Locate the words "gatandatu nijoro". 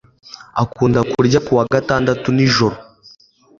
1.73-2.75